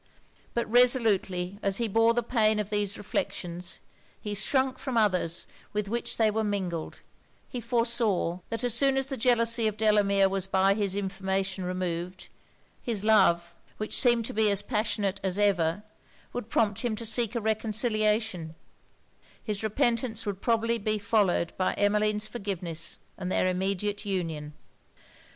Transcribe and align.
But 0.55 0.67
resolutely 0.67 1.59
as 1.61 1.77
he 1.77 1.87
bore 1.87 2.15
the 2.15 2.23
pain 2.23 2.57
of 2.57 2.71
these 2.71 2.97
reflections, 2.97 3.79
he 4.19 4.33
shrunk 4.33 4.79
from 4.79 4.97
others 4.97 5.45
with 5.73 5.87
which 5.87 6.17
they 6.17 6.31
were 6.31 6.43
mingled: 6.43 7.01
he 7.47 7.61
foresaw, 7.61 8.39
that 8.49 8.63
as 8.63 8.73
soon 8.73 8.97
as 8.97 9.05
the 9.05 9.15
jealousy 9.15 9.67
of 9.67 9.77
Delamere 9.77 10.27
was 10.27 10.47
by 10.47 10.73
his 10.73 10.95
information 10.95 11.65
removed; 11.65 12.29
his 12.81 13.03
love, 13.03 13.53
which 13.77 13.95
seemed 14.01 14.25
to 14.25 14.33
be 14.33 14.49
as 14.49 14.63
passionate 14.63 15.19
as 15.23 15.37
ever, 15.37 15.83
would 16.33 16.49
prompt 16.49 16.79
him 16.83 16.95
to 16.95 17.05
seek 17.05 17.35
a 17.35 17.39
reconciliation: 17.39 18.55
his 19.43 19.61
repentance 19.61 20.25
would 20.25 20.41
probably 20.41 20.79
be 20.79 20.97
followed 20.97 21.53
by 21.57 21.73
Emmeline's 21.75 22.25
forgiveness 22.25 22.97
and 23.19 23.31
their 23.31 23.47
immediate 23.47 24.03
union. 24.03 24.53